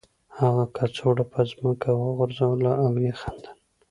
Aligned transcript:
هغه 0.37 0.63
کڅوړه 0.75 1.25
په 1.33 1.39
ځمکه 1.51 1.89
وغورځوله 2.01 2.71
او 2.81 2.87
ویې 2.95 3.13
خندل 3.21 3.55